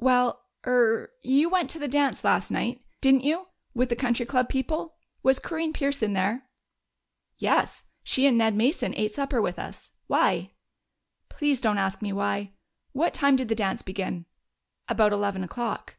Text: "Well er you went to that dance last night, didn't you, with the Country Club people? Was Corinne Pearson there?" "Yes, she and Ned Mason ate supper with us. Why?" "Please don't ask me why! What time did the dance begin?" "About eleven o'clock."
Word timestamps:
"Well 0.00 0.42
er 0.66 1.12
you 1.22 1.48
went 1.48 1.70
to 1.70 1.78
that 1.78 1.90
dance 1.92 2.24
last 2.24 2.50
night, 2.50 2.82
didn't 3.00 3.22
you, 3.22 3.46
with 3.74 3.90
the 3.90 3.94
Country 3.94 4.26
Club 4.26 4.48
people? 4.48 4.96
Was 5.22 5.38
Corinne 5.38 5.72
Pearson 5.72 6.14
there?" 6.14 6.48
"Yes, 7.38 7.84
she 8.02 8.26
and 8.26 8.36
Ned 8.36 8.56
Mason 8.56 8.92
ate 8.96 9.12
supper 9.14 9.40
with 9.40 9.60
us. 9.60 9.92
Why?" 10.08 10.50
"Please 11.28 11.60
don't 11.60 11.78
ask 11.78 12.02
me 12.02 12.12
why! 12.12 12.54
What 12.90 13.14
time 13.14 13.36
did 13.36 13.46
the 13.46 13.54
dance 13.54 13.82
begin?" 13.82 14.26
"About 14.88 15.12
eleven 15.12 15.44
o'clock." 15.44 15.94